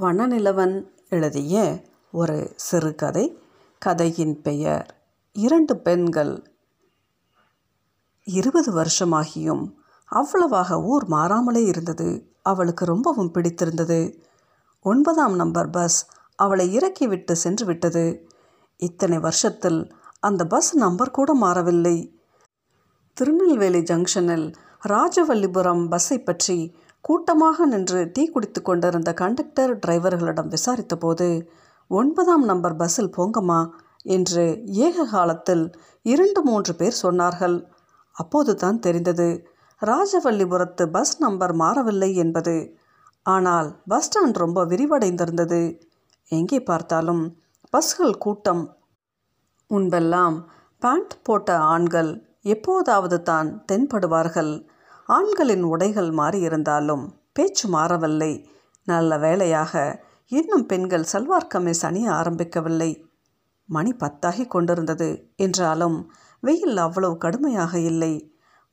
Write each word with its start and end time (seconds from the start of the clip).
வண்ணநிலவன் 0.00 0.88
எழுதிய 1.08 1.82
ஒரு 2.12 2.52
சிறுகதை 2.56 3.38
கதையின் 3.78 4.42
பெயர் 4.42 5.00
இரண்டு 5.32 5.76
பெண்கள். 5.76 6.54
இருபது 8.24 8.72
வருஷமாகியும் 8.72 9.72
அவ்வளவாக 10.04 10.82
ஊர் 10.82 11.04
மாறாமலே 11.06 11.64
இருந்தது. 11.64 12.32
அவளுக்கு 12.42 12.84
ரொம்பவும் 12.84 13.30
பிடித்திருந்தது. 13.30 14.22
ஒன்பதாம் 14.80 15.34
நம்பர் 15.34 15.70
பஸ் 15.70 16.08
அவளை 16.34 16.72
இறக்கிவிட்டு 16.72 17.36
சென்று 17.36 17.66
விட்டது. 17.66 18.28
இத்தனை 18.76 19.18
வருஷத்தில் 19.18 19.94
அந்த 20.20 20.44
பஸ் 20.44 20.76
நம்பர் 20.76 21.10
கூட 21.10 21.34
மாறவில்லை. 21.34 22.20
திருநெல்வேலி 23.14 23.78
ஜங்ஷனில் 23.78 24.54
ராஜவல்லிபுரம் 24.88 25.88
பஸ்ஸை 25.88 26.18
பற்றி 26.18 26.76
கூட்டமாக 27.04 27.66
நின்று 27.66 28.00
டீ 28.14 28.22
குடித்து 28.28 28.60
கொண்டிருந்த 28.62 29.10
கண்டக்டர் 29.12 29.72
டிரைவர்களிடம் 29.78 30.50
விசாரித்தபோது 30.54 31.28
ஒன்பதாம் 31.90 32.44
நம்பர் 32.44 32.76
பஸ்ஸில் 32.76 33.14
போங்கம்மா 33.16 33.60
என்று 34.16 34.44
ஏக 34.86 35.04
காலத்தில் 35.04 35.64
இரண்டு 36.02 36.40
மூன்று 36.42 36.72
பேர் 36.74 36.96
சொன்னார்கள். 37.02 37.56
அப்போது 38.16 38.52
தான் 38.54 38.78
தெரிந்தது 38.78 39.28
ராஜவல்லிபுரத்து 39.82 40.84
பஸ் 40.90 41.14
நம்பர் 41.18 41.54
மாறவில்லை 41.54 42.10
என்பது. 42.14 42.56
ஆனால் 43.26 43.68
பஸ் 43.86 44.06
ஸ்டாண்ட் 44.06 44.40
ரொம்ப 44.44 44.64
விரிவடைந்திருந்தது. 44.64 45.62
எங்கே 46.32 46.60
பார்த்தாலும் 46.62 47.22
பஸ்கள் 47.70 48.16
கூட்டம். 48.18 48.62
முன்பெல்லாம் 49.70 50.36
பேண்ட் 50.82 51.14
போட்ட 51.22 51.58
ஆண்கள் 51.72 52.10
எப்போதாவது 52.54 53.18
தான் 53.22 53.48
தென்படுவார்கள். 53.72 54.52
ஆண்களின் 55.16 55.62
உடைகள் 55.62 56.10
மாறியிருந்தாலும் 56.10 57.04
பேச்சு 57.32 57.68
மாறவில்லை. 57.68 58.32
நல்ல 58.84 59.18
வேளையாக 59.18 60.04
இன்னும் 60.28 60.66
பெண்கள் 60.66 61.10
சல்வார் 61.12 61.50
கமிஸ் 61.54 61.82
அணிய 61.82 62.10
ஆரம்பிக்கவில்லை. 62.10 62.90
மணி 63.68 63.92
பத்தாகி 63.92 64.46
கொண்டிருந்தது. 64.46 65.08
என்றாலும் 65.36 66.12
வெயில் 66.40 66.76
அவ்வளவு 66.76 67.16
கடுமையாக 67.16 67.78
இல்லை. 67.78 68.12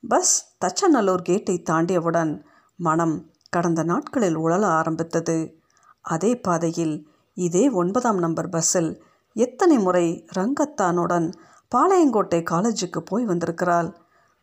பஸ் 0.08 0.34
தச்சநல்லூர் 0.64 1.22
கேட்டை 1.22 1.62
தாண்டியவுடன் 1.70 2.32
மனம் 2.76 3.16
கடந்த 3.48 3.82
நாட்களில் 3.82 4.38
உழல 4.38 4.64
ஆரம்பித்தது. 4.80 5.38
அதே 6.00 6.32
பாதையில் 6.36 6.96
இதே 7.36 7.68
ஒன்பதாம் 7.70 8.18
நம்பர் 8.18 8.48
பஸ்ஸில் 8.48 8.90
எத்தனை 9.36 9.78
முறை 9.78 10.06
ரங்கத்தானுடன் 10.36 11.26
பாளையங்கோட்டை 11.74 12.40
காலேஜுக்கு 12.50 13.00
போய் 13.04 13.24
வந்திருக்கிறாள். 13.24 13.90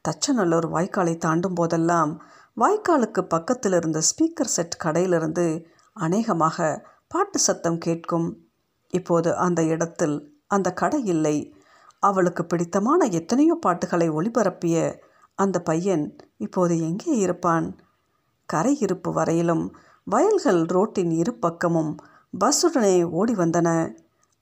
தச்சநல்லூர் 0.08 0.68
வாய்க்காலை 0.76 1.18
தாண்டும் 1.18 1.54
போதெல்லாம் 1.54 2.12
வாய்க்காலுக்கு 2.58 3.22
பக்கத்தில் 3.22 3.72
இருந்த 3.72 4.02
ஸ்பீக்கர் 4.10 4.54
செட் 4.56 4.82
கடையிலிருந்து 4.84 5.46
அநேகமாக 5.94 6.68
பாட்டு 7.08 7.40
சத்தம் 7.40 7.78
கேட்கும். 7.78 8.28
இப்போது 8.94 9.30
அந்த 9.38 9.64
இடத்தில் 9.64 10.16
அந்த 10.48 10.70
கடை 10.74 11.00
இல்லை. 11.06 11.38
அவளுக்கு 12.00 12.46
பிடித்தமான 12.46 13.06
எத்தனையோ 13.20 13.56
பாட்டுகளை 13.56 14.08
ஒளிபரப்பிய 14.10 14.76
அந்த 15.36 15.58
பையன் 15.60 16.06
இப்போது 16.38 16.74
எங்கே 16.80 17.14
இருப்பான்? 17.18 17.68
கரை 18.50 18.74
இருப்பு 18.80 19.12
வரையிலும் 19.14 19.64
வயல்கள் 20.04 20.62
ரோட்டின் 20.76 21.12
இரு 21.12 21.34
பக்கமும் 21.46 21.92
பஸ்ஸுடனே 22.34 22.96
ஓடி 23.10 23.34
வந்தன. 23.34 23.70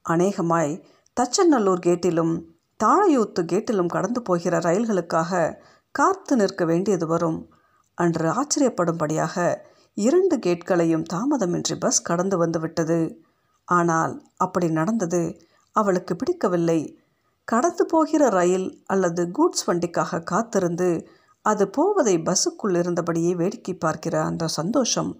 அநேகமாய் 0.06 0.74
தச்சநல்லூர் 1.18 1.82
கேட்டிலும் 1.88 2.34
தாழையூத்து 2.80 3.42
கேட்டிலும் 3.44 3.86
கடந்து 3.86 4.22
போகிற 4.22 4.60
ரயில்களுக்காக 4.60 5.58
காத்து 5.92 6.36
நிற்க 6.36 6.66
வேண்டியது 6.66 7.08
வரும். 7.08 7.50
அன்று 7.98 8.28
ஆச்சரியப்படும்படியாக 8.30 9.56
இரண்டு 9.98 10.40
கேட்களையும் 10.40 11.04
தாமதமின்றி 11.14 11.76
பஸ் 11.80 12.02
கடந்து 12.02 12.38
வந்து 12.38 12.60
விட்டது. 12.60 13.22
ஆனால் 13.68 14.14
அப்படி 14.36 14.68
நடந்தது 14.70 15.42
அவளுக்கு 15.72 16.16
பிடிக்கவில்லை. 16.16 16.98
கடந்து 17.46 17.86
போகிற 17.86 18.30
ரயில் 18.30 18.84
அல்லது 18.86 19.32
கூட்ஸ் 19.32 19.66
வண்டிக்காக 19.68 20.24
காத்திருந்து 20.24 21.08
அது 21.42 21.70
போவதை 21.70 22.18
பஸ்ஸுக்குள் 22.18 22.76
இருந்தபடியே 22.82 23.32
வேடிக்கை 23.36 23.74
பார்க்கிற 23.76 24.24
அந்த 24.24 24.48
சந்தோஷம் 24.48 25.12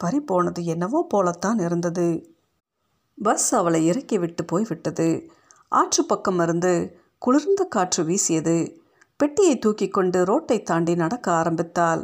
பறிபோனது 0.00 0.64
என்னவோ 0.64 1.06
போலத்தான் 1.08 1.58
இருந்தது. 1.58 2.06
பஸ் 3.18 3.54
அவளை 3.54 3.86
இறக்கிவிட்டு 3.86 4.44
போய்விட்டது. 4.44 5.08
ஆற்று 5.68 6.04
பக்கம் 6.04 6.40
இருந்து 6.40 7.00
குளிர்ந்த 7.24 7.62
காற்று 7.64 8.02
வீசியது. 8.04 8.54
பெட்டியை 9.16 9.58
தூக்கி 9.58 9.88
கொண்டு 9.88 10.24
ரோட்டை 10.24 10.62
தாண்டி 10.62 10.94
நடக்க 10.94 11.32
ஆரம்பித்தாள். 11.32 12.02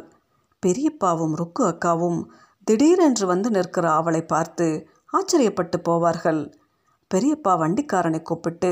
பெரியப்பாவும் 0.63 1.33
ருக்கு 1.33 1.63
அக்காவும் 1.65 2.19
திடீரென்று 2.63 3.25
வந்து 3.25 3.49
நிற்கிற 3.49 3.91
அவளை 3.91 4.21
பார்த்து 4.25 4.67
ஆச்சரியப்பட்டு 5.13 5.77
போவார்கள். 5.89 6.41
பெரியப்பா 7.11 7.53
வண்டிக்காரனை 7.61 8.21
கூப்பிட்டு 8.21 8.71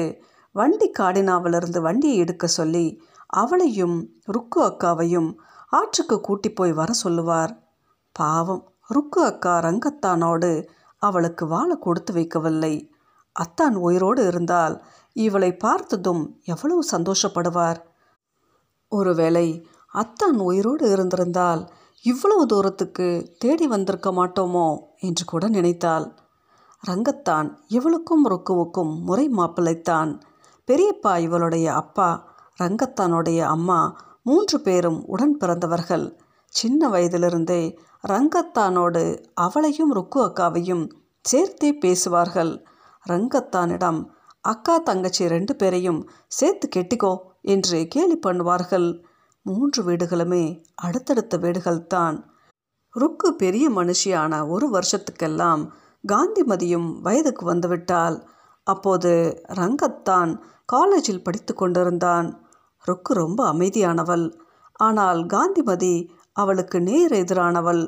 வண்டி 0.51 0.91
காடினாவிலிருந்து 0.99 1.81
வண்டியை 1.81 2.17
எடுக்க 2.17 2.47
சொல்லி 2.47 3.01
அவளையும் 3.27 3.97
ருக்கு 4.25 4.59
அக்காவையும் 4.63 5.29
ஆற்றுக்கு 5.69 6.21
கூட்டி 6.21 6.51
போய் 6.51 6.73
வர 6.73 6.93
சொல்லுவார். 6.93 7.53
பாவம் 8.11 8.63
ருக்கு 8.87 9.21
அக்கா 9.23 9.55
ரங்கத்தானோடு 9.59 10.51
அவளுக்கு 10.97 11.47
வாழை 11.47 11.77
கொடுத்து 11.79 12.13
வைக்கவில்லை. 12.13 12.75
அத்தான் 13.35 13.75
உயிரோடு 13.75 14.27
இருந்தால் 14.27 14.75
இவளை 15.17 15.51
பார்த்ததும் 15.55 16.23
எவ்வளவு 16.43 16.81
சந்தோஷப்படுவார். 16.91 17.79
ஒருவேளை 18.91 19.47
அத்தான் 19.93 20.37
உயிரோடு 20.39 20.91
இருந்திருந்தால் 20.91 21.61
இவ்வளவு 22.05 22.45
தூரத்துக்கு 22.45 23.07
தேடி 23.37 23.67
வந்திருக்க 23.67 24.09
மாட்டோமோ 24.11 24.67
என்று 24.99 25.25
கூட 25.25 25.47
நினைத்தாள். 25.47 26.07
ரங்கத்தான் 26.83 27.49
இவளுக்கும் 27.67 28.25
ருக்குவுக்கும் 28.29 28.93
முறை 29.01 29.29
மாப்பிள்ளைத்தான். 29.29 30.11
பெரியப்பா 30.67 31.13
இவளுடைய 31.17 31.67
அப்பா 31.73 32.09
ரங்கத்தானுடைய 32.59 33.39
அம்மா 33.45 33.79
மூன்று 34.23 34.57
பேரும் 34.59 34.99
உடன் 35.05 35.37
பிறந்தவர்கள். 35.37 36.05
சின்ன 36.53 36.89
வயதிலிருந்தே 36.89 37.61
ரங்கத்தானோடு 38.07 39.03
அவளையும் 39.33 39.93
ருக்கு 39.93 40.19
அக்காவையும் 40.21 40.85
சேர்த்தே 41.21 41.69
பேசுவார்கள். 41.73 42.53
ரங்கத்தானிடம் 43.09 43.99
அக்கா 44.43 44.75
தங்கச்சி 44.79 45.23
ரெண்டு 45.27 45.53
பேரையும் 45.55 46.01
சேர்த்து 46.27 46.67
கெட்டிக்கோ 46.75 47.13
என்று 47.41 47.87
கேலி 47.87 48.17
பண்ணுவார்கள். 48.27 48.87
மூன்று 49.45 49.81
வீடுகளுமே 49.83 50.43
அடுத்தடுத்த 50.75 51.37
வீடுகள் 51.37 51.87
தான் 51.87 52.17
ருக்கு 52.93 53.29
பெரிய 53.35 53.65
மனுஷியான 53.69 54.33
ஒரு 54.47 54.67
வருஷத்துக்கெல்லாம் 54.69 55.63
காந்திமதியும் 56.03 56.89
வயதுக்கு 57.01 57.43
வந்துவிட்டால் 57.45 58.17
அப்போது 58.67 59.11
ரங்கத்தான் 59.59 60.31
காலேஜில் 60.65 61.23
படித்து 61.23 61.53
கொண்டிருந்தான். 61.53 62.27
ருக்கு 62.85 63.13
ரொம்ப 63.13 63.39
அமைதியானவள். 63.53 64.25
ஆனால் 64.79 65.25
காந்திமதி 65.25 65.95
அவளுக்கு 66.33 66.77
நேர் 66.81 67.11
எதிரானவள். 67.11 67.83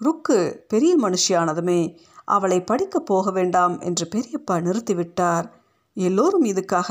ருக்கு 0.00 0.38
பெரிய 0.68 0.92
மனுஷியானதுமே 0.96 1.80
அவளை 2.24 2.58
படிக்க 2.64 3.00
போக 3.00 3.30
வேண்டாம் 3.30 3.74
என்று 3.80 4.04
பெரியப்பா 4.14 4.56
நிறுத்திவிட்டார். 4.66 5.46
எல்லோரும் 5.96 6.44
இதுக்காக 6.44 6.90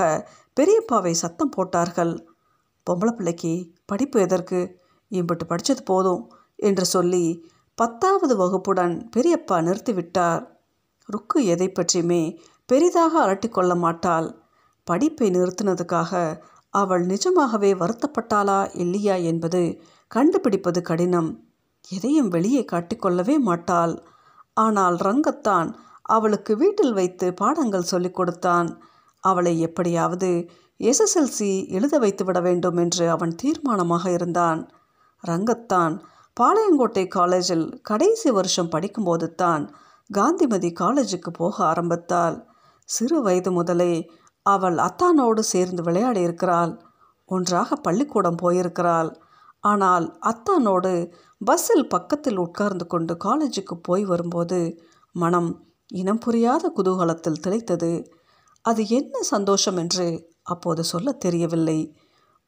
பெரியப்பாவை 0.57 1.11
சத்தம் 1.11 1.49
போட்டார்கள். 1.49 2.13
பொம்பளை 2.87 3.11
பிள்ளைக்கு 3.11 3.53
படிப்பு 3.85 4.21
எதற்கு? 4.21 4.59
இம்பட்டு 5.11 5.45
படித்தது 5.47 5.83
போதும் 5.83 6.23
என்று 6.55 6.85
சொல்லி 6.85 7.25
பத்தாவது 7.75 8.35
வகுப்புடன் 8.37 9.09
பெரியப்பா 9.15 9.57
நிறுத்திவிட்டார். 9.67 10.43
ருக்கு 11.09 11.45
எதை 11.45 11.67
பற்றியுமே 11.69 12.39
பெரிதாக 12.65 13.13
அலட்டிக்கொள்ள 13.25 13.77
மாட்டாள். 13.77 14.27
படிப்பை 14.83 15.29
நிறுத்தினதுக்காக 15.29 16.41
அவள் 16.73 17.05
நிஜமாகவே 17.05 17.73
வருத்தப்பட்டாளா 17.73 18.69
இல்லையா 18.73 19.15
என்பது 19.15 19.61
கண்டுபிடிப்பது 20.07 20.81
கடினம். 20.81 21.29
எதையும் 21.89 22.27
வெளியே 22.27 22.65
காட்டிக்கொள்ளவே 22.71 23.37
மாட்டாள். 23.39 23.93
ஆனால் 24.53 24.95
ரங்கத்தான் 24.97 25.69
அவளுக்கு 26.15 26.51
வீட்டில் 26.57 26.93
வைத்து 26.93 27.27
பாடங்கள் 27.33 27.89
சொல்லிக் 27.91 28.17
கொடுத்தான். 28.19 28.69
அவளை 29.23 29.53
எப்படியாவது 29.59 30.29
எஸ்எஸ்எல்சி 30.79 31.49
எழுத 31.69 31.95
வைத்து 31.97 32.23
விட 32.25 32.39
வேண்டும் 32.39 32.77
என்று 32.77 33.05
அவன் 33.09 33.33
தீர்மானமாக 33.41 34.05
இருந்தான். 34.17 34.61
ரங்கத்தான் 35.23 35.95
பாளையங்கோட்டை 36.37 37.03
காலேஜில் 37.07 37.65
கடைசி 37.81 38.29
வருஷம் 38.31 38.69
படிக்கும்போது 38.69 39.27
தான் 39.35 39.63
காந்திமதி 40.09 40.69
காலேஜுக்கு 40.79 41.31
போக 41.31 41.55
ஆரம்பித்தாள். 41.65 42.37
சிறு 42.89 43.17
வயது 43.21 43.51
முதலே 43.51 43.93
அவள் 44.45 44.77
அத்தானோடு 44.77 45.41
சேர்ந்து 45.53 45.81
விளையாடி 45.83 46.21
இருக்கிறாள் 46.21 46.71
ஒன்றாக 47.29 47.75
பள்ளிக்கூடம் 47.85 48.39
போயிருக்கிறாள். 48.41 49.09
ஆனால் 49.63 50.05
அத்தானோடு 50.31 50.93
பஸ்ஸில் 51.41 51.87
பக்கத்தில் 51.87 52.39
உட்கார்ந்து 52.39 52.85
கொண்டு 52.87 53.13
காலேஜுக்கு 53.25 53.75
போய் 53.81 54.03
வரும்போது 54.05 54.59
மனம் 55.15 55.49
இனம் 55.91 56.19
புரியாத 56.19 56.65
குதூகலத்தில் 56.77 57.41
திளைத்தது. 57.43 57.91
அது 58.65 58.81
என்ன 58.89 59.21
சந்தோஷம் 59.23 59.77
என்று 59.77 60.07
அப்போது 60.43 60.81
சொல்ல 60.83 61.11
தெரியவில்லை. 61.11 61.79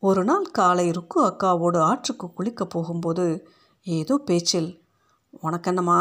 ஒரு 0.03 0.21
நாள் 0.23 0.45
காலை 0.51 0.85
ருக்கு 0.91 1.19
அக்காவோடு 1.25 1.79
ஆற்றுக்கு 1.81 2.27
குளிக்கப் 2.37 2.69
போகும்போது 2.69 3.25
ஏதோ 3.87 4.15
பேச்சில் 4.25 4.69
உனக்கென்னம்மா 5.43 5.99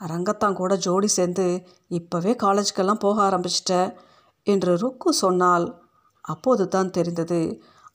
ரங்கத்தான் 0.00 0.52
கூட 0.52 0.72
ஜோடி 0.76 1.08
சேர்ந்து 1.08 1.46
இப்போவே 1.90 2.32
காலேஜுக்கெல்லாம் 2.42 3.02
போக 3.04 3.16
ஆரம்பிச்சிட்ட 3.22 3.74
என்று 4.46 4.72
ருக்கு 4.76 5.10
சொன்னால் 5.14 5.66
அப்போது 6.24 6.64
தான் 6.68 6.90
தெரிந்தது. 6.90 7.40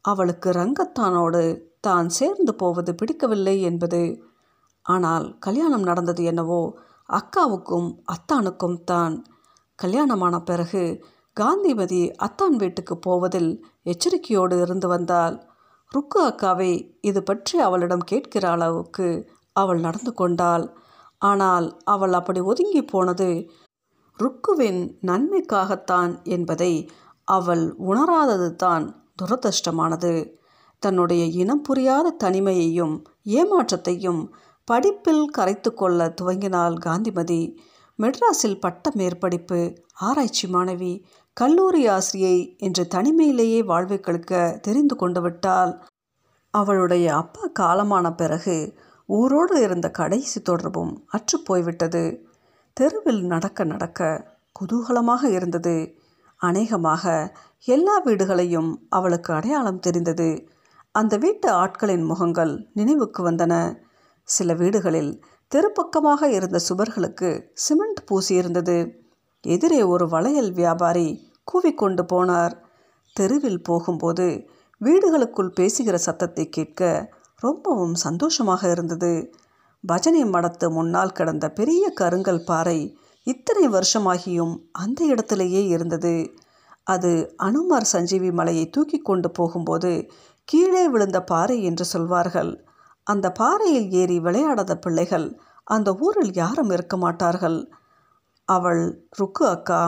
அவளுக்கு 0.01 0.49
ரங்கத்தானோடு 0.51 1.41
தான் 1.79 2.09
சேர்ந்து 2.09 2.51
போவது 2.55 2.91
பிடிக்கவில்லை 2.95 3.55
என்பது. 3.61 4.01
ஆனால் 4.85 5.25
கல்யாணம் 5.39 5.81
நடந்தது 5.81 6.23
என்னவோ 6.23 6.61
அக்காவுக்கும் 7.11 7.89
அத்தானுக்கும் 8.13 8.79
தான் 8.83 9.15
கல்யாணமான 9.79 10.35
பிறகு 10.39 10.83
காந்திமதி 11.37 12.01
அத்தான் 12.17 12.55
வீட்டுக்கு 12.55 12.95
போவதில் 12.97 13.51
எச்சரிக்கையோடு 13.83 14.55
இருந்து 14.61 14.87
வந்தால் 14.87 15.35
ருக்கு 15.91 16.19
அக்காவை 16.21 16.71
இது 17.01 17.21
பற்றி 17.23 17.55
அவளிடம் 17.59 18.05
கேட்கிற 18.05 18.45
அளவுக்கு 18.51 19.07
அவள் 19.55 19.79
நடந்து 19.79 20.11
கொண்டாள். 20.13 20.65
ஆனால் 21.21 21.67
அவள் 21.83 22.13
அப்படி 22.13 22.39
ஒதுங்கி 22.41 22.81
போனது 22.83 23.29
ருக்குவின் 24.19 24.81
நன்மைக்காகத்தான் 25.07 26.11
என்பதை 26.25 26.73
அவள் 27.27 27.65
உணராதது 27.89 28.49
தான் 28.55 28.85
துரதிருஷ்டமானது. 29.21 30.13
தன்னுடைய 30.83 31.23
இனம் 31.41 31.61
புரியாத 31.61 32.15
தனிமையையும் 32.23 32.95
ஏமாற்றத்தையும் 33.31 34.21
படிப்பில் 34.67 35.25
கரைத்து 35.29 35.73
கொள்ள 35.73 36.13
துவங்கினாள் 36.21 36.77
காந்திமதி 36.77 37.41
மெட்ராஸில் 37.99 38.59
பட்ட 38.59 38.91
மேற்படிப்பு 38.95 39.59
ஆராய்ச்சி 39.99 40.47
மாணவி 40.47 40.93
கல்லூரி 41.37 41.87
ஆசிரியை 41.87 42.37
என்று 42.57 42.83
தனிமையிலேயே 42.95 43.59
வாழ்வை 43.65 43.99
கழுக்க 43.99 44.59
தெரிந்து 44.61 44.95
கொண்டு 44.95 45.21
விட்டால் 45.21 45.73
அவளுடைய 46.53 47.15
அப்பா 47.15 47.43
காலமான 47.59 48.15
பிறகு 48.15 48.55
ஊரோடு 49.09 49.55
இருந்த 49.57 49.87
கடைசி 49.91 50.41
தொடர்பும் 50.41 51.03
அற்று 51.07 51.37
போய்விட்டது. 51.39 52.03
தெருவில் 52.73 53.21
நடக்க 53.25 53.63
நடக்க 53.63 54.01
குதூகலமாக 54.55 55.23
இருந்தது. 55.29 55.75
அநேகமாக 56.41 57.35
எல்லா 57.67 57.95
வீடுகளையும் 58.05 58.71
அவளுக்கு 58.89 59.33
அடையாளம் 59.33 59.79
தெரிந்தது. 59.79 60.29
அந்த 60.95 61.17
வீட்டு 61.17 61.47
ஆட்களின் 61.53 62.05
முகங்கள் 62.05 62.53
நினைவுக்கு 62.73 63.31
வந்தன. 63.31 63.53
சில 64.27 64.53
வீடுகளில் 64.53 65.11
தெருப்பக்கமாக 65.51 66.29
இருந்த 66.29 66.57
சுவர்களுக்கு 66.69 67.29
சிமெண்ட் 67.53 68.01
பூசியிருந்தது. 68.11 68.77
எதிரே 69.43 69.81
ஒரு 69.83 70.05
வளையல் 70.07 70.51
வியாபாரி 70.51 71.07
கூவிக்கொண்டு 71.47 72.03
போனார். 72.13 72.55
தெருவில் 73.15 73.61
போகும்போது 73.61 74.27
வீடுகளுக்குள் 74.81 75.55
பேசுகிற 75.55 75.95
சத்தத்தை 75.97 76.45
கேட்க 76.49 76.81
ரொம்பவும் 77.43 77.95
சந்தோஷமாக 77.95 78.71
இருந்தது. 78.71 79.13
பஜனை 79.83 80.23
மடத்து 80.25 80.67
முன்னால் 80.71 81.11
கிடந்த 81.11 81.45
பெரிய 81.49 81.83
கருங்கல் 81.99 82.43
பாறை 82.43 82.79
இத்தனை 83.27 83.65
வருஷமாகியும் 83.67 84.53
அந்த 84.71 84.99
இடத்திலேயே 85.05 85.61
இருந்தது. 85.67 86.15
அது 86.83 87.11
அனுமார் 87.37 87.87
சஞ்சீவி 87.93 88.29
மலையை 88.31 88.65
தூக்கி 88.69 88.97
கொண்டு 88.99 89.29
போகும்போது 89.31 89.91
கீழே 90.47 90.83
விழுந்த 90.87 91.17
பாறை 91.23 91.57
என்று 91.63 91.85
சொல்வார்கள். 91.85 92.51
அந்த 93.07 93.27
பாறையில் 93.31 93.89
ஏறி 93.91 94.19
விளையாடாத 94.19 94.75
பிள்ளைகள் 94.75 95.27
அந்த 95.63 95.89
ஊரில் 95.93 96.33
யாரும் 96.33 96.69
இருக்க 96.69 96.97
மாட்டார்கள். 96.97 97.71
அவள் 98.45 98.83
ருக்கு 99.09 99.47
அக்கா 99.47 99.81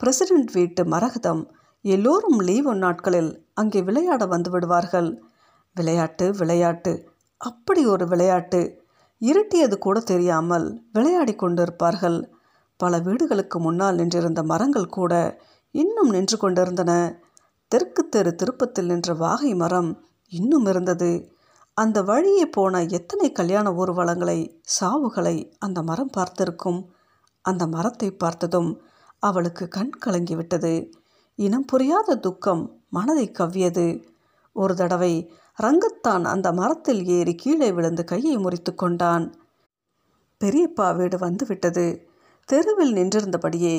பிரசிடென்ட் 0.00 0.50
வீட்டு 0.50 0.84
மரகதம் 0.84 1.42
எல்லோரும் 1.84 2.38
லீவு 2.38 2.74
நாட்களில் 2.74 3.30
அங்கே 3.54 3.82
விளையாட 3.82 4.26
வந்து 4.26 4.50
விடுவார்கள். 4.50 5.10
விளையாட்டு 5.76 6.26
விளையாட்டு 6.30 6.92
அப்படி 7.36 7.86
ஒரு 7.86 8.04
விளையாட்டு. 8.06 8.60
இருட்டியது 9.20 9.78
கூட 9.78 10.00
தெரியாமல் 10.00 10.66
விளையாடி 10.92 11.34
கொண்டிருப்பார்கள். 11.34 12.18
பல 12.76 12.98
வீடுகளுக்கு 12.98 13.58
முன்னால் 13.58 13.94
நின்றிருந்த 13.94 14.42
மரங்கள் 14.42 14.88
கூட 14.88 15.12
இன்னும் 15.74 16.10
நின்று 16.10 16.36
கொண்டிருந்தன. 16.38 16.92
தெற்கு 17.72 18.02
தெரு 18.08 18.34
திருப்பத்தில் 18.34 18.86
நின்ற 18.86 19.12
வாகை 19.14 19.54
மரம் 19.54 19.90
இன்னும் 20.32 20.66
இருந்தது. 20.66 21.10
அந்த 21.76 22.02
வழியே 22.02 22.46
போன 22.46 22.84
எத்தனை 22.84 23.32
கல்யாண 23.32 23.70
ஊர்வலங்களை 23.70 24.38
சாவுகளை 24.80 25.52
அந்த 25.58 25.82
மரம் 25.82 26.10
பார்த்திருக்கும். 26.10 26.78
அந்த 27.44 27.66
மரத்தை 27.66 28.10
பார்த்ததும் 28.10 28.70
அவளுக்கு 29.18 29.68
கண் 29.68 29.92
கலங்கிவிட்டது. 30.06 30.92
இனம் 31.38 31.64
புரியாத 31.64 32.16
துக்கம் 32.16 32.62
மனதை 32.88 33.26
கவ்வியது. 33.30 34.04
ஒரு 34.52 34.74
தடவை 34.74 35.12
ரங்கத்தான் 35.58 36.24
அந்த 36.24 36.52
மரத்தில் 36.52 37.02
ஏறி 37.06 37.34
கீழே 37.34 37.72
விழுந்து 37.72 38.04
கையை 38.04 38.36
முறித்து 38.36 38.74
கொண்டான். 38.74 39.26
பெரியப்பா 40.40 40.88
வீடு 40.96 41.18
வந்துவிட்டது. 41.18 41.86
தெருவில் 42.48 42.92
நின்றிருந்தபடியே 42.92 43.76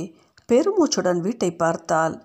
பெருமூச்சுடன் 0.51 1.19
வீட்டை 1.19 1.55
பார்த்தாள். 1.55 2.15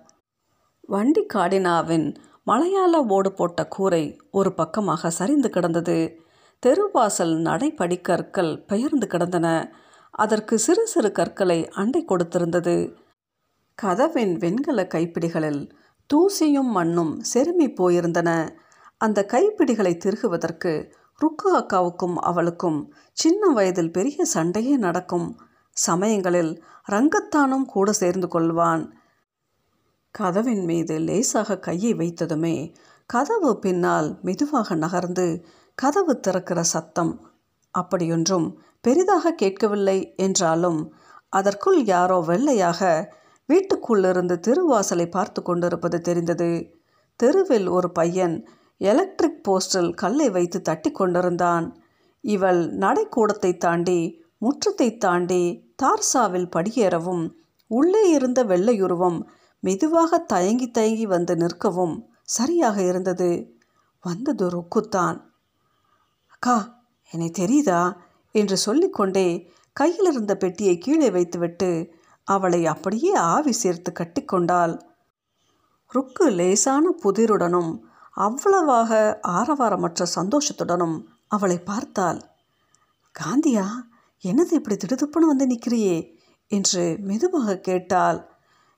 வண்டி 0.87 1.25
காடினாவின் 1.33 2.07
மழையால் 2.43 3.07
ஓடு 3.07 3.33
போட்ட 3.33 3.67
கூரை 3.67 4.21
ஒரு 4.31 4.53
பக்கமாக 4.53 5.09
சரிந்து 5.09 5.49
கிடந்தது. 5.49 6.19
தெருவாசல் 6.65 7.35
நடைப்படிக்கற்கள் 7.41 8.65
பெயர்ந்து 8.65 9.07
கிடந்தன. 9.07 9.75
அதற்கு 10.11 10.59
சிறு 10.59 10.87
சிறு 10.87 11.11
கற்களை 11.11 11.67
அண்டை 11.67 12.05
கொடுத்திருந்தது. 12.05 12.95
கதவின் 13.75 14.37
வெண்கல 14.37 14.83
கைப்பிடிகளில் 14.83 15.69
தூசியும் 16.13 16.71
மண்ணும் 16.71 17.21
செருமி 17.33 17.67
போயிருந்தன. 17.77 18.49
அந்த 18.97 19.25
கைப்பிடிகளை 19.27 19.97
திருகுவதற்கு 19.97 20.91
ருக்கு 21.19 21.57
அக்காவுக்கும் 21.57 22.15
அவளுக்கும் 22.15 22.93
சின்ன 23.13 23.47
வயதில் 23.47 23.91
பெரிய 23.91 24.25
சண்டையே 24.25 24.77
நடக்கும். 24.77 25.39
சமயங்களில் 25.71 26.63
ரங்கத்தானும் 26.91 27.65
கூட 27.65 27.91
சேர்ந்து 27.91 28.27
கொள்வான். 28.27 28.89
கதவின் 30.15 30.63
மீது 30.65 30.95
லேசாக 30.99 31.59
கையை 31.59 31.91
வைத்ததுமே 31.93 32.55
கதவு 33.09 33.51
பின்னால் 33.59 34.09
மெதுவாக 34.21 34.75
நகர்ந்து 34.75 35.25
கதவு 35.77 36.13
திறக்கிற 36.19 36.59
சத்தம் 36.63 37.13
அப்படியொன்றும் 37.73 38.47
பெரிதாக 38.81 39.33
கேட்கவில்லை 39.33 39.97
என்றாலும் 40.15 40.79
அதற்குள் 41.29 41.79
யாரோ 41.85 42.17
வெள்ளையாக 42.21 42.81
வீட்டுக்குள்ளிருந்து 43.49 44.35
திருவாசலை 44.39 45.07
பார்த்து 45.09 45.39
கொண்டிருப்பது 45.41 45.97
தெரிந்தது. 46.01 46.51
தெருவில் 47.19 47.67
ஒரு 47.67 47.89
பையன் 47.91 48.35
எலக்ட்ரிக் 48.81 49.41
போஸ்டில் 49.47 49.91
கல்லை 49.93 50.27
வைத்து 50.29 50.59
தட்டி 50.61 50.91
கொண்டிருந்தான். 50.91 51.65
இவள் 52.23 52.61
நடைக்கூடத்தை 52.75 53.51
தாண்டி 53.57 53.99
முற்றத்தை 54.41 54.89
தாண்டி 54.97 55.43
தார்சாவில் 55.83 56.49
படியேறவும் 56.55 57.25
உள்ளே 57.71 58.03
இருந்த 58.09 58.39
வெள்ளையுருவம் 58.43 59.19
மெதுவாக 59.63 60.17
தயங்கி 60.17 60.71
தயங்கி 60.71 61.05
வந்து 61.05 61.35
நிற்கவும் 61.35 61.95
சரியாக 62.23 62.81
இருந்தது. 62.81 63.29
வந்தது 63.99 64.45
ருக்குத்தான் 64.49 65.17
அக்கா 66.27 66.57
என்னை 67.11 67.31
தெரியுதா? 67.39 67.95
என்று 68.31 68.57
சொல்லிக்கொண்டே 68.57 69.27
கையில் 69.73 70.09
இருந்த 70.11 70.33
பெட்டியை 70.37 70.77
கீழே 70.77 71.09
வைத்துவிட்டு 71.09 71.69
அவளை 72.23 72.65
அப்படியே 72.65 73.13
ஆவி 73.13 73.51
சேர்த்து 73.51 73.91
கட்டிக்கொண்டாள் 73.99 74.73
ருக்கு 75.91 76.29
லேசான 76.29 76.85
புதிருடனும் 77.03 77.71
அவ்வளவாக 78.17 78.91
ஆரவாரமற்ற 79.27 80.05
சந்தோஷத்துடனும் 80.15 80.97
அவளை 81.27 81.57
பார்த்தாள். 81.59 82.19
காந்தியா 83.15 83.65
என்னது 84.23 84.53
இப்படி 84.53 84.75
திடுதுப்புன்னு 84.75 85.31
வந்து 85.31 85.47
நிற்கிறியே 85.47 85.97
என்று 86.51 86.97
மெதுவாக 86.99 87.57
கேட்டாள். 87.59 88.19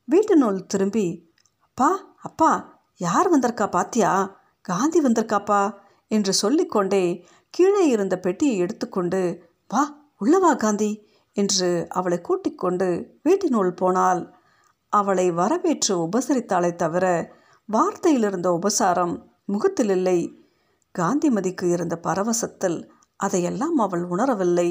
வீட்டினுள் 0.08 0.66
திரும்பி 0.66 1.34
அப்பா 1.60 2.16
அப்பா 2.22 2.80
யார் 2.98 3.40
வந்திருக்கா 3.40 3.70
பாத்தியா? 3.70 4.40
காந்தி 4.62 5.02
வந்திருக்காப்பா? 5.02 5.74
என்று 6.08 6.34
சொல்லிக்கொண்டே 6.34 7.26
கீழே 7.50 7.88
இருந்த 7.88 8.20
பெட்டியை 8.20 8.58
எடுத்துக்கொண்டு 8.58 9.42
வா 9.68 10.08
உள்ளவா 10.22 10.56
காந்தி 10.58 11.08
என்று 11.34 11.86
அவளை 11.90 12.22
கூட்டிக் 12.22 12.58
கொண்டு 12.58 13.18
வீட்டினுள் 13.24 13.74
போனாள். 13.74 14.34
அவளை 14.90 15.32
வரவேற்று 15.32 16.08
உபசரித்தாளே 16.08 16.76
தவிர 16.76 17.34
வார்த்தையில் 17.74 18.26
இருந்த 18.26 18.52
உபசாரம் 18.52 19.32
முகத்தில் 19.46 19.90
இல்லை 19.90 20.44
காந்திமதிக்கு 21.00 21.64
இருந்த 21.64 22.00
பரவசத்தில் 22.04 22.90
அதையெல்லாம் 23.16 23.78
அவள் 23.78 24.04
உணரவில்லை. 24.08 24.70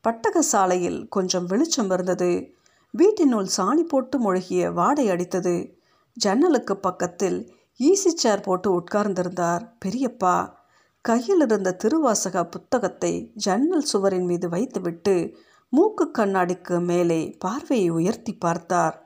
பட்டக 0.00 0.42
சாலையில் 0.42 1.08
கொஞ்சம் 1.08 1.46
வெளிச்சம் 1.46 1.90
இருந்தது. 1.90 2.57
வீட்டினுள் 2.90 3.48
சாணி 3.56 3.82
போட்டு 3.82 4.18
மொழிகிய 4.18 4.70
வாடை 4.72 5.10
அடித்தது. 5.10 5.76
ஜன்னலுக்கு 6.12 6.76
பக்கத்தில் 6.76 7.52
ஈசி 7.80 8.12
சேர் 8.14 8.40
போட்டு 8.40 8.80
உட்கார்ந்திருந்தார் 8.80 9.64
பெரியப்பா. 9.84 10.56
கையில் 11.00 11.40
இருந்த 11.40 11.76
திருவாசக 11.84 12.44
புத்தகத்தை 12.44 13.32
ஜன்னல் 13.34 13.86
சுவரின் 13.92 14.24
மீது 14.24 14.48
வைத்துவிட்டு 14.48 15.34
மூக்கு 15.68 16.10
கண்ணாடிக்கு 16.18 16.80
மேலே 16.80 17.36
பார்வையை 17.38 17.88
உயர்த்தி 17.88 18.32
பார்த்தார். 18.34 18.96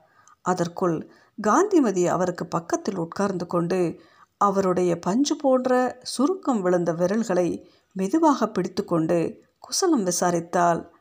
அதற்குள் 0.43 1.11
காந்திமதி 1.39 2.07
அவருக்கு 2.07 2.47
பக்கத்தில் 2.47 2.97
உட்கார்ந்து 2.97 3.47
கொண்டு 3.47 4.01
அவருடைய 4.37 4.99
பஞ்சு 4.99 5.37
போன்ற 5.37 5.99
சுருக்கம் 6.03 6.63
விழுந்த 6.63 6.93
விரல்களை 6.93 7.49
மெதுவாக 7.93 8.49
பிடித்துக்கொண்டு 8.49 9.19
குசலம் 9.59 10.07
விசாரித்தாள். 10.07 10.92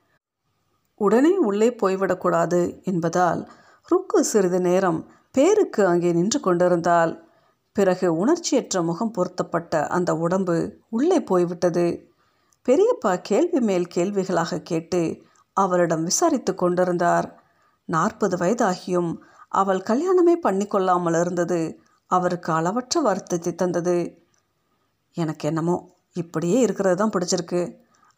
உடனே 1.04 1.34
உள்ளே 1.50 1.70
போய்விடக்கூடாது 1.82 2.62
என்பதால் 2.92 3.42
ருக்கு 3.92 4.20
சிறிது 4.24 4.60
நேரம் 4.62 5.00
பேருக்கு 5.36 5.82
அங்கே 5.88 6.10
நின்று 6.12 6.40
கொண்டிருந்தால் 6.40 7.12
பிறகு 7.76 8.08
உணர்ச்சியற்ற 8.22 8.78
முகம் 8.84 9.12
பொருத்தப்பட்ட 9.12 9.74
அந்த 9.88 10.12
உடம்பு 10.16 10.56
உள்ளே 10.90 11.20
போய்விட்டது. 11.22 11.86
பெரியப்பா 12.66 13.12
கேள்வி 13.30 13.60
மேல் 13.60 13.86
கேள்விகளாக 13.96 14.62
கேட்டு 14.62 15.02
அவளிடம் 15.58 16.04
விசாரித்து 16.04 16.54
கொண்டிருந்தார். 16.56 17.28
நாற்பது 17.90 18.36
வயதாகியும் 18.38 19.12
அவள் 19.52 19.82
கல்யாணமே 19.90 20.36
பண்ணிக்கொள்ளாமல் 20.44 21.18
இருந்தது 21.22 21.62
அவருக்கு 22.12 22.50
அளவற்ற 22.54 23.02
வருத்தத்தை 23.02 23.54
தந்தது. 23.56 23.98
எனக்கு 25.18 25.44
என்னமோ 25.50 25.76
இப்படியே 26.16 26.58
இருக்கிறது 26.66 26.96
தான் 26.96 27.14
பிடிச்சிருக்கு. 27.16 27.62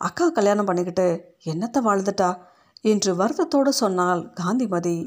அக்கா 0.02 0.26
கல்யாணம் 0.30 0.68
பண்ணிக்கிட்டு 0.70 1.08
என்னத்தை 1.52 1.80
வாழ்ந்துட்டா? 1.88 2.30
என்று 2.84 3.12
வருத்தத்தோடு 3.16 3.72
சொன்னால் 3.74 4.22
காந்திமதி 4.34 4.98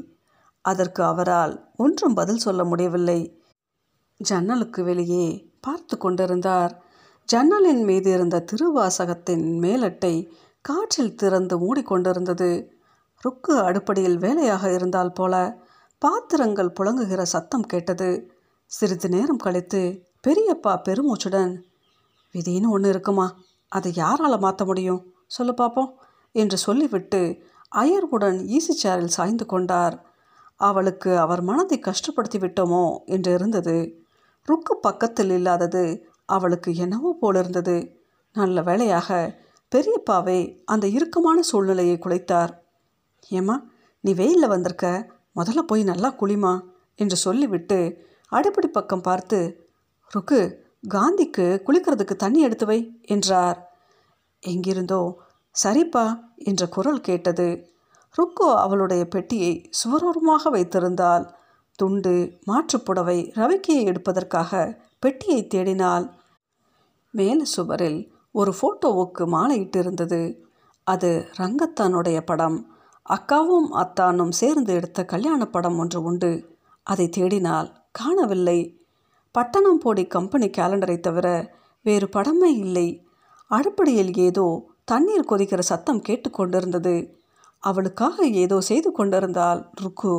அதற்கு 0.65 1.01
அவரால் 1.03 1.53
ஒன்றும் 1.75 2.13
பதில் 2.13 2.37
சொல்ல 2.37 2.61
முடியவில்லை. 2.63 3.19
ஜன்னலுக்கு 4.19 4.81
வெளியே 4.83 5.25
பார்த்து 5.59 5.95
கொண்டிருந்தார். 5.97 6.73
ஜன்னலின் 7.29 7.83
மீது 7.83 8.09
இருந்த 8.11 8.45
திருவாசகத்தின் 8.51 9.45
மேலட்டை 9.63 10.13
காற்றில் 10.65 11.15
திறந்து 11.15 11.55
மூடிக்கொண்டிருந்தது 11.57 12.49
ருக்கு 13.23 13.53
அடுப்படியில் 13.59 14.17
வேலையாக 14.17 14.73
இருந்தால் 14.73 15.13
போல 15.13 15.35
பாத்திரங்கள் 16.01 16.75
புழங்குகிற 16.79 17.21
சத்தம் 17.25 17.69
கேட்டது. 17.73 18.09
சிறிது 18.71 19.09
நேரம் 19.09 19.43
கழித்து 19.45 19.81
பெரியப்பா 20.27 20.73
பெருமூச்சுடன் 20.87 21.53
விதின்னு 22.35 22.69
ஒன்று 22.69 22.89
இருக்குமா? 22.89 23.27
அதை 23.71 23.91
யாரால் 23.95 24.39
மாற்ற 24.39 24.65
முடியும்? 24.65 25.01
சொல்லு 25.27 25.53
பார்ப்போம் 25.53 25.91
என்று 26.35 26.57
சொல்லிவிட்டு 26.57 27.21
அயர்வுடன் 27.75 28.37
ஈசி 28.47 28.73
சேரில் 28.83 29.15
சாய்ந்து 29.17 29.45
கொண்டார். 29.45 30.05
அவளுக்கு 30.55 31.17
அவர் 31.17 31.41
மனதை 31.41 31.79
கஷ்டப்படுத்தி 31.79 32.37
விட்டோமோ 32.37 33.05
என்று 33.05 33.33
இருந்தது. 33.33 34.05
ருக்கு 34.45 34.77
பக்கத்தில் 34.77 35.29
இல்லாதது 35.29 36.07
அவளுக்கு 36.25 36.75
என்னவோ 36.75 37.17
போலிருந்தது. 37.19 37.99
நல்ல 38.33 38.61
வேளையாக 38.61 39.39
பெரியப்பாவே 39.75 40.59
அந்த 40.65 40.87
இறுக்கமான 40.87 41.41
சூழ்நிலையை 41.41 41.97
குலைத்தார். 41.97 42.51
ஏம்மா 43.29 43.63
நீ 43.99 44.13
வெயிலில் 44.13 44.47
வந்திருக்க? 44.47 45.11
முதல்ல 45.35 45.61
போய் 45.61 45.83
நல்லா 45.83 46.13
குளிமா? 46.19 46.53
என்று 46.95 47.15
சொல்லிவிட்டு 47.15 48.05
அடிப்படி 48.31 48.67
பக்கம் 48.67 49.01
பார்த்து 49.01 49.39
ருக்கு 50.11 50.39
காந்திக்கு 50.89 51.45
குளிக்கிறதுக்கு 51.67 52.15
தண்ணி 52.15 52.39
எடுத்து 52.41 52.65
வை 52.65 52.99
என்றார். 53.03 53.59
எங்கிருந்தோ 54.43 55.01
சரிப்பா 55.63 56.05
என்ற 56.35 56.67
குரல் 56.67 57.01
கேட்டது. 57.01 57.75
ருக்கோ 58.17 58.55
அவளுடைய 58.55 59.07
பெட்டியை 59.07 59.69
சுவரோரமாக 59.79 60.49
வைத்திருந்தால் 60.49 61.35
துண்டு 61.75 62.39
மாற்றுப்புடவை 62.47 63.17
ரவிக்கையை 63.33 63.83
எடுப்பதற்காக 63.83 64.81
பெட்டியை 64.99 65.47
தேடினாள். 65.55 66.09
மேல் 67.11 67.43
சுவரில் 67.43 68.11
ஒரு 68.31 68.53
ஃபோட்டோவுக்கு 68.61 69.23
மாலையிட்டிருந்தது. 69.25 70.21
அது 70.83 71.27
ரங்கத்தானுடைய 71.37 72.21
படம். 72.21 72.75
அக்காவும் 73.09 73.69
அத்தானும் 73.73 74.31
சேர்ந்து 74.31 74.73
எடுத்த 74.73 75.05
கல்யாண 75.05 75.45
படம் 75.45 75.77
ஒன்று 75.77 76.03
உண்டு. 76.03 76.31
அதை 76.83 77.09
தேடினால் 77.17 77.69
காணவில்லை. 77.91 78.59
பட்டணம் 79.31 79.77
போடி 79.77 80.05
கம்பெனி 80.05 80.47
கேலண்டரை 80.47 80.99
தவிர 80.99 81.27
வேறு 81.81 82.07
படமே 82.07 82.51
இல்லை. 82.57 83.07
அடுப்படியில் 83.51 84.17
ஏதோ 84.17 84.47
தண்ணீர் 84.87 85.29
கொதிக்கிற 85.29 85.59
சத்தம் 85.59 86.01
கேட்டுக்கொண்டிருந்தது. 86.07 86.95
அவளுக்காக 87.63 88.25
ஏதோ 88.43 88.57
செய்து 88.61 88.89
கொண்டிருந்தாள் 88.91 89.61
ருக்கு. 89.81 90.15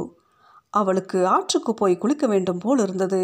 அவளுக்கு 0.70 1.18
ஆற்றுக்கு 1.26 1.72
போய் 1.74 1.94
குளிக்க 1.98 2.24
வேண்டும் 2.26 2.58
போல் 2.58 2.78
இருந்தது. 2.78 3.22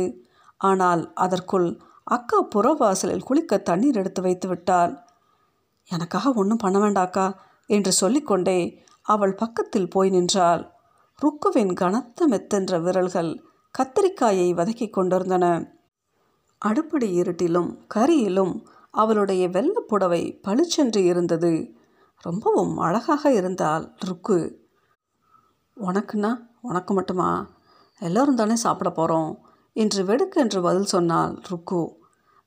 ஆனால் 0.61 1.03
அதற்குள் 1.15 1.69
அக்கா 2.07 2.39
புறவாசலில் 2.55 3.25
குளிக்க 3.25 3.59
தண்ணீர் 3.59 3.97
எடுத்து 3.97 4.21
வைத்து 4.23 4.49
விட்டாள். 4.49 4.93
எனக்காக 5.91 6.33
ஒன்றும் 6.35 6.63
பண்ண 6.63 6.79
வேண்டாக்கா 6.79 7.27
என்று 7.71 7.93
சொல்லிக்கொண்டே 7.93 8.59
அவள் 9.07 9.35
பக்கத்தில் 9.35 9.91
போய் 9.91 10.11
நின்றாள். 10.11 10.63
ருக்குவின் 11.23 11.73
கனத்த 11.73 12.27
மெத்தென்ற 12.29 12.81
விரல்கள் 12.83 13.33
கத்தரிக்காயை 13.75 14.49
வதக்கி 14.55 14.87
கொண்டிருந்தன. 14.91 15.45
அடுப்படி 16.63 17.09
இருட்டிலும் 17.21 17.71
கரியிலும் 17.95 18.55
அவளுடைய 18.95 19.49
வெள்ளப் 19.49 19.89
புடவை 19.89 20.23
பளிச்சென்று 20.43 21.05
இருந்தது. 21.05 21.53
ரொம்பவும் 22.21 22.79
அழகாக 22.79 23.33
இருந்தால் 23.33 23.95
ருக்கு. 23.99 24.69
உனக்குன்னா 25.81 26.47
உனக்கு 26.61 26.95
மட்டுமா? 26.95 27.31
எல்லோரும் 27.99 28.35
தானே 28.35 28.57
சாப்பிட 28.57 28.91
போகிறோம் 28.91 29.39
என்று 29.73 30.05
வெடுக்கு 30.05 30.41
என்று 30.41 30.63
பதில் 30.63 30.85
சொன்னாள் 30.85 31.39
ருக்கு. 31.49 31.83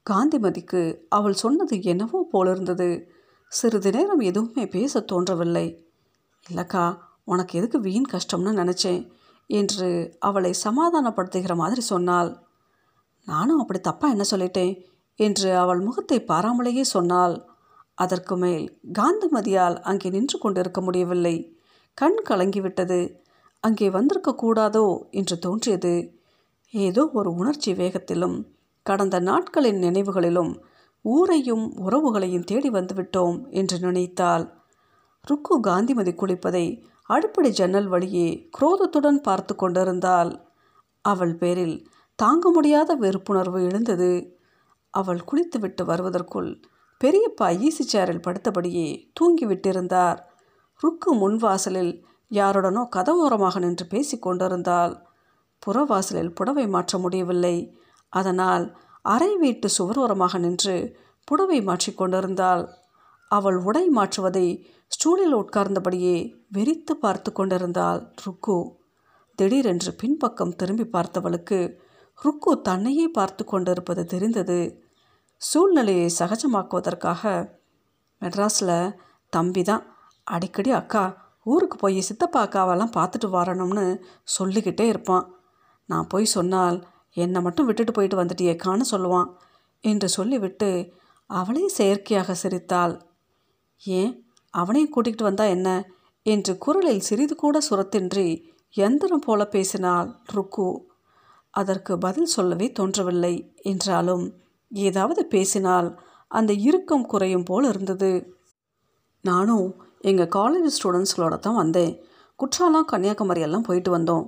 காந்திமதிக்கு 0.10 0.82
அவள் 1.10 1.34
சொன்னது 1.34 1.82
என்னவோ 1.82 2.28
போலிருந்தது. 2.32 3.12
சிறிது 3.48 3.92
நேரம் 3.92 4.20
எதுவுமே 4.20 4.68
பேச 4.68 5.00
தோன்றவில்லை. 5.00 5.88
இல்லைக்கா 6.50 6.98
உனக்கு 7.24 7.58
எதுக்கு 7.58 7.80
வீண் 7.80 8.10
கஷ்டம்னு 8.12 8.60
நினச்சேன் 8.62 9.12
என்று 9.48 10.16
அவளை 10.20 10.54
சமாதானப்படுத்துகிற 10.64 11.56
மாதிரி 11.56 11.82
சொன்னாள். 11.82 12.32
நானும் 13.26 13.60
அப்படி 13.60 13.80
தப்பாக 13.80 14.10
என்ன 14.10 14.24
சொல்லிட்டேன்? 14.32 14.74
என்று 15.20 15.50
அவள் 15.58 15.80
முகத்தை 15.80 16.18
பாராமலேயே 16.22 16.84
சொன்னாள். 16.84 17.36
அதற்கு 17.94 18.36
மேல் 18.38 18.66
காந்திமதியால் 18.94 19.78
அங்கே 19.82 20.10
நின்று 20.10 20.38
கொண்டிருக்க 20.40 20.82
முடியவில்லை. 20.82 21.36
கண் 21.94 22.20
கலங்கிவிட்டது. 22.30 23.00
அங்கே 23.64 23.88
வந்திருக்க 23.90 24.32
கூடாதோ 24.42 24.86
என்று 25.12 25.36
தோன்றியது. 25.40 25.94
ஏதோ 26.74 27.04
ஒரு 27.14 27.30
உணர்ச்சி 27.32 27.72
வேகத்திலும் 27.74 28.38
கடந்த 28.86 29.20
நாட்களின் 29.20 29.80
நினைவுகளிலும் 29.84 30.52
ஊரையும் 31.06 31.66
உறவுகளையும் 31.78 32.44
தேடி 32.44 32.70
வந்துவிட்டோம் 32.70 33.38
என்று 33.50 33.78
நினைத்தாள். 33.80 34.46
ருக்கு 35.26 35.56
காந்திமதி 35.60 36.14
குளிப்பதை 36.14 36.66
அடுப்படி 37.04 37.50
ஜன்னல் 37.50 37.88
வழியே 37.88 38.28
குரோதத்துடன் 38.58 39.20
பார்த்து 39.22 39.54
கொண்டிருந்தாள். 39.56 40.32
அவள் 41.06 41.36
பேரில் 41.36 41.78
தாங்க 42.20 42.50
முடியாத 42.50 42.92
வெறுப்புணர்வு 42.96 43.60
எழுந்தது. 43.70 44.12
அவள் 44.94 45.22
குளித்துவிட்டு 45.24 45.84
வருவதற்குள் 45.86 46.50
பெரியப்பா 47.02 47.48
ஈசி 47.66 47.84
சேரில் 47.92 48.24
படுத்தபடியே 48.26 48.88
தூங்கிவிட்டிருந்தார். 49.20 50.20
ருக்கு 50.82 51.10
முன்வாசலில் 51.16 51.92
யாருடனோ 52.32 52.82
கதவோரமாக 52.96 53.60
நின்று 53.60 53.86
பேசி 53.88 54.16
கொண்டிருந்தாள். 54.20 54.94
புறவாசலில் 55.64 56.34
புடவை 56.34 56.66
மாற்ற 56.68 56.98
முடியவில்லை. 56.98 57.56
அதனால் 58.14 58.66
அறை 59.06 59.32
வீட்டு 59.38 59.68
சுவரோரமாக 59.78 60.38
நின்று 60.38 60.76
புடவை 61.28 61.60
மாற்றிக்கொண்டிருந்தாள் 61.62 62.64
அவள் 63.32 63.58
உடை 63.60 63.86
மாற்றுவதை 63.90 64.48
ஸ்டூலில் 64.92 65.36
உட்கார்ந்தபடியே 65.42 66.18
வெறித்து 66.54 66.94
பார்த்து 66.94 67.30
கொண்டிருந்தாள் 67.32 68.02
ருக்கு. 68.26 68.58
திடீரென்று 69.40 69.92
பின்பக்கம் 69.94 70.56
திரும்பி 70.56 70.86
பார்த்தவளுக்கு 70.96 71.60
ருக்கு 72.22 72.62
தன்னையே 72.62 73.08
பார்த்து 73.08 73.44
கொண்டிருப்பது 73.46 74.06
தெரிந்தது. 74.06 74.60
சூழ்நிலையை 75.42 76.08
சகஜமாக்குவதற்காக 76.20 77.24
மெட்ராஸில் 78.22 78.96
தம்பி 79.34 79.62
தான் 79.62 79.84
அடிக்கடி 80.28 80.72
அக்கா 80.72 81.04
ஊருக்கு 81.44 81.78
போய் 81.78 82.00
சித்தப்பா 82.02 82.40
அக்காவெல்லாம் 82.46 82.96
பார்த்துட்டு 82.98 83.28
வரணும்னு 83.30 83.86
சொல்லிக்கிட்டே 84.24 84.86
இருப்பான். 84.88 85.26
நான் 85.90 86.08
போய் 86.08 86.26
சொன்னால் 86.26 86.78
என்னை 87.18 87.42
மட்டும் 87.42 87.66
விட்டுட்டு 87.66 87.92
போயிட்டு 87.92 88.22
வந்துட்டியேக்கான்னு 88.24 88.86
சொல்லுவான் 88.92 89.30
என்று 89.84 90.10
சொல்லிவிட்டு 90.10 90.70
அவளே 91.30 91.68
செயற்கையாக 91.68 92.34
சிரித்தாள். 92.34 92.96
ஏன்? 93.84 94.12
அவனையும் 94.54 94.94
கூட்டிகிட்டு 94.96 95.24
வந்தா 95.24 95.46
என்ன? 95.46 95.70
என்று 96.26 96.58
குரலில் 96.58 97.00
சிறிது 97.00 97.36
கூட 97.36 97.58
சுரத்தின்றி 97.70 98.28
எந்திரம் 98.76 99.26
போல 99.26 99.42
பேசினாள் 99.46 100.10
ருக்கு. 100.26 100.68
அதற்கு 101.60 101.94
பதில் 101.98 102.34
சொல்லவே 102.36 102.68
தோன்றவில்லை 102.72 103.34
என்றாலும் 103.64 104.26
ஏதாவது 104.72 105.22
பேசினால் 105.26 105.90
அந்த 106.32 106.52
இறுக்கம் 106.68 107.06
குறையும் 107.06 107.48
போல் 107.50 107.68
இருந்தது. 107.72 108.12
நானும் 109.24 109.68
எங்கள் 110.02 110.34
காலேஜ் 110.36 110.76
ஸ்டூடெண்ட்ஸ்களோட 110.78 111.36
தான் 111.40 111.62
வந்தேன். 111.62 111.94
குற்றாலம் 112.40 112.90
கன்னியாகுமரி 112.92 113.42
எல்லாம் 113.48 113.68
போயிட்டு 113.68 113.92
வந்தோம். 113.98 114.26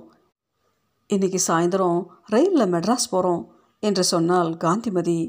இன்றைக்கி 1.10 1.40
சாயந்தரம் 1.48 2.00
ரயிலில் 2.26 2.72
மெட்ராஸ் 2.74 3.10
போகிறோம் 3.12 3.44
என்று 3.82 4.02
சொன்னால் 4.12 4.50
காந்திமதி 4.64 5.20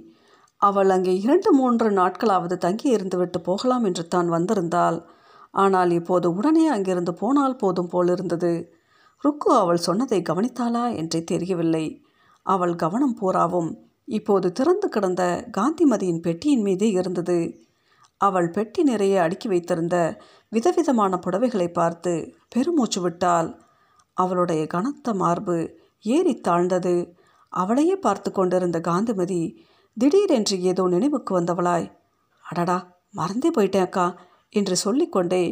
அவள் 0.61 0.91
அங்கே 0.95 1.13
இரண்டு 1.25 1.49
மூன்று 1.59 1.87
நாட்களாவது 1.99 2.55
தங்கி 2.65 2.87
இருந்துவிட்டு 2.95 3.39
போகலாம் 3.47 3.85
என்று 3.89 4.03
தான் 4.07 4.29
வந்திருந்தாள். 4.29 4.97
ஆனால் 5.53 5.91
இப்போது 5.99 6.27
உடனே 6.37 6.65
அங்கிருந்து 6.75 7.13
போனால் 7.21 7.59
போதும் 7.61 7.89
போல் 7.93 8.11
இருந்தது. 8.15 8.51
ருக்கு 9.23 9.49
அவள் 9.53 9.77
சொன்னதை 9.77 10.19
கவனித்தாளா 10.21 10.83
என்றே 10.95 11.23
தெரியவில்லை. 11.23 11.85
அவள் 12.45 12.75
கவனம் 12.75 13.17
பூராவும் 13.19 13.71
இப்போது 14.07 14.51
திறந்து 14.51 14.87
கிடந்த 14.89 15.23
காந்திமதியின் 15.57 16.21
பெட்டியின் 16.21 16.61
மீதே 16.61 16.89
இருந்தது. 16.91 17.39
அவள் 18.21 18.49
பெட்டி 18.49 18.81
நிறைய 18.83 19.21
அடுக்கி 19.21 19.47
வைத்திருந்த 19.47 19.97
விதவிதமான 20.49 21.19
புடவைகளை 21.25 21.67
பார்த்து 21.71 22.13
பெருமூச்சு 22.49 22.99
விட்டாள். 23.01 23.49
அவளுடைய 24.17 24.67
கனத்த 24.67 25.13
மார்பு 25.13 25.57
ஏறி 26.05 26.33
தாழ்ந்தது. 26.39 26.95
அவளையே 27.53 27.95
பார்த்து 27.95 28.29
கொண்டிருந்த 28.31 28.77
காந்திமதி 28.79 29.41
திடீரென்று 29.97 30.57
ஏதோ 30.61 30.83
நினைவுக்கு 30.87 31.31
வந்தவளாய் 31.39 31.87
அடடா 32.45 32.77
மறந்தே 33.09 33.49
போயிட்டேன் 33.49 33.85
அக்கா 33.85 34.05
என்று 34.53 34.75
சொல்லிக்கொண்டே 34.75 35.43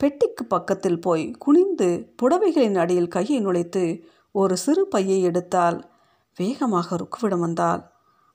பெட்டிக்கு 0.00 0.44
பக்கத்தில் 0.44 1.00
போய் 1.00 1.30
குனிந்து 1.38 2.14
புடவைகளின் 2.22 2.76
அடியில் 2.76 3.08
கையை 3.08 3.38
நுழைத்து 3.46 3.84
ஒரு 4.30 4.56
சிறு 4.56 4.82
பையை 4.86 5.22
எடுத்தால் 5.22 5.78
வேகமாக 6.38 6.96
ருக்குவிடம் 6.96 7.38
வந்தாள். 7.38 7.82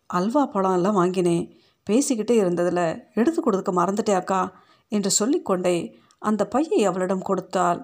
அல்வா 0.09 0.45
பழம் 0.45 0.73
எல்லாம் 0.73 0.93
வாங்கினேன். 0.93 1.45
பேசிக்கிட்டே 1.87 2.35
இருந்ததில். 2.43 3.03
எடுத்து 3.13 3.41
கொடுக்க 3.41 3.71
மறந்துட்டே 3.71 4.13
அக்கா 4.13 4.41
என்று 4.87 5.11
சொல்லிக்கொண்டே 5.11 5.75
அந்த 6.19 6.47
பையை 6.47 6.85
அவளிடம் 6.85 7.21
கொடுத்தாள். 7.21 7.79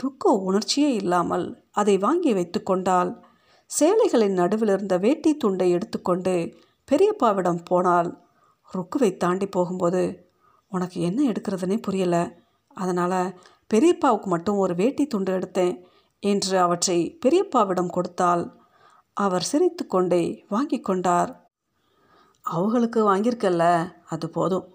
ருக்கோ 0.00 0.32
உணர்ச்சியே 0.48 0.90
இல்லாமல் 0.94 1.46
அதை 1.72 1.98
வாங்கி 1.98 2.32
வைத்து 2.32 2.62
கொண்டாள். 2.62 3.10
சேலைகளின் 3.70 4.32
நடுவில் 4.32 4.68
இருந்த 4.68 4.98
வேட்டி 4.98 5.36
துண்டை 5.36 5.68
எடுத்துக்கொண்டு 5.70 6.34
பெரியப்பாவிடம் 6.88 7.62
போனாள். 7.64 8.10
ருக்குவை 8.74 9.16
தாண்டி 9.16 9.46
போகும்போது 9.46 10.02
உனக்கு 10.72 11.00
என்ன 11.00 11.20
எடுக்கிறதுனே 11.22 11.78
புரியலை. 11.86 12.22
அதனால் 12.78 13.20
பெரியப்பாவுக்கு 13.70 14.28
மட்டும் 14.34 14.56
ஒரு 14.56 14.74
வேட்டி 14.74 15.04
துண்டு 15.06 15.32
எடுத்தேன் 15.38 15.74
என்று 16.22 16.54
அவற்றை 16.58 16.98
பெரியப்பாவிடம் 17.26 17.90
கொடுத்தால் 17.90 18.44
அவர் 19.16 19.42
சிரித்து 19.42 19.84
கொண்டே 19.86 20.22
வாங்கி 20.48 20.78
கொண்டார். 20.80 21.30
அவங்களுக்கு 22.46 23.00
வாங்கியிருக்கல்ல 23.08 23.64
அது 24.08 24.26
போதும். 24.30 24.66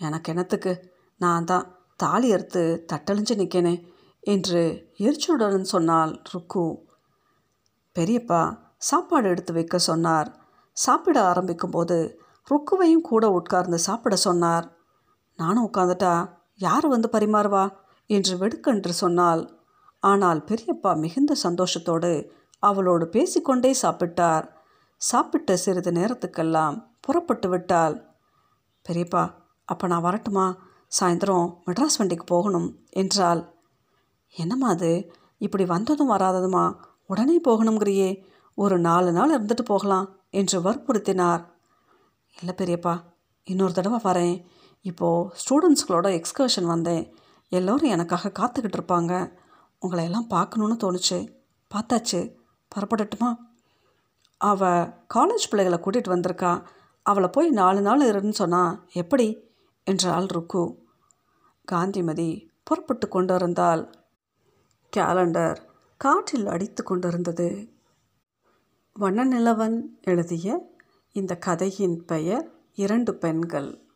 எனக்கு 0.00 0.30
என்னத்துக்கு? 0.32 0.72
நான் 1.20 1.44
தான் 1.44 1.66
தாலி 1.96 2.28
அறுத்து 2.32 2.62
தட்டழிஞ்சு 2.92 3.34
நிற்கேனே 3.40 3.74
என்று 4.22 4.62
எரிச்சலுடன் 4.98 5.70
சொன்னாள் 5.74 6.12
ருக்கு. 6.32 6.64
பெரியப்பா 7.96 8.42
சாப்பாடு 8.78 9.26
எடுத்து 9.28 9.52
வைக்க 9.52 9.78
சொன்னார். 9.78 10.28
சாப்பிட 10.76 11.16
ஆரம்பிக்கும்போது 11.30 11.96
ருக்குவையும் 12.50 13.08
கூட 13.10 13.24
உட்கார்ந்து 13.30 13.78
சாப்பிட 13.78 14.14
சொன்னார். 14.26 14.66
நானும் 15.38 15.68
உட்காந்துட்டா 15.68 16.14
யார் 16.64 16.86
வந்து 16.86 17.08
பரிமாறுவா? 17.12 17.64
என்று 18.10 18.34
வெடுக்கென்று 18.36 18.92
சொன்னாள். 18.92 19.42
ஆனால் 20.02 20.40
பெரியப்பா 20.48 20.90
மிகுந்த 20.96 21.32
சந்தோஷத்தோடு 21.42 22.10
அவளோடு 22.62 23.04
பேசிக்கொண்டே 23.08 23.70
சாப்பிட்டார். 23.82 24.46
சாப்பிட்ட 25.00 25.56
சிறிது 25.56 25.90
நேரத்துக்கெல்லாம் 25.90 26.76
புறப்பட்டு 27.00 27.48
விட்டாள். 27.48 27.94
பெரியப்பா 28.86 29.22
அப்போ 29.68 29.86
நான் 29.86 30.06
வரட்டுமா? 30.06 30.46
சாயந்தரம் 30.92 31.48
மெட்ராஸ் 31.66 31.98
வண்டிக்கு 31.98 32.26
போகணும் 32.26 32.68
என்றாள். 32.92 33.42
என்னம்மா 34.34 34.68
அது? 34.68 34.90
இப்படி 35.38 35.64
வந்ததும் 35.64 36.12
வராததுமா? 36.12 36.64
உடனே 37.10 37.36
போகணுங்கிறியே 37.48 38.10
ஒரு 38.58 38.76
நாலு 38.78 39.10
நாள் 39.12 39.34
இருந்துட்டு 39.36 39.64
போகலாம் 39.64 40.08
என்று 40.30 40.56
வற்புறுத்தினார். 40.60 41.42
இல்லை 42.36 42.54
பெரியப்பா 42.56 42.94
இன்னொரு 43.46 43.72
தடவை 43.72 43.98
வரேன். 44.04 44.36
இப்போது 44.82 45.34
ஸ்டூடெண்ட்ஸ்களோட 45.34 46.22
எக்ஸ்கர்ஷன் 46.22 46.64
வந்தேன். 46.64 47.14
எல்லோரும் 47.48 47.90
எனக்காக 47.90 48.32
காத்துக்கிட்டு 48.38 48.80
இருப்பாங்க. 48.80 49.32
உங்களை 49.78 50.04
எல்லாம் 50.04 50.30
பார்க்கணுன்னு 50.30 50.76
தோணுச்சு. 50.84 51.34
பார்த்தாச்சு. 51.74 52.34
புறப்படட்டுமா? 52.74 53.36
அவள் 54.36 54.92
காலேஜ் 55.14 55.48
பிள்ளைகளை 55.50 55.78
கூட்டிகிட்டு 55.78 56.16
வந்திருக்கா. 56.16 56.62
அவளை 57.02 57.28
போய் 57.32 57.50
நாலு 57.50 57.80
நாள் 57.80 58.00
இருன்னு 58.00 58.30
சொன்னால் 58.30 58.88
எப்படி? 58.92 59.50
என்றாள் 59.84 60.26
ருக்கு. 60.26 60.84
காந்திமதி 61.64 62.50
புறப்பட்டு 62.64 63.08
கொண்டிருந்தால் 63.08 63.90
கேலண்டர் 64.96 65.56
காற்றில் 65.96 66.46
அடித்து 66.46 66.82
கொண்டிருந்தது. 66.82 67.72
வண்ணநிலவன் 69.00 69.80
எழுதிய 70.02 70.70
இந்த 71.12 71.36
கதையின் 71.36 72.04
பெயர் 72.04 72.50
இரண்டு 72.74 73.14
பெண்கள். 73.14 73.91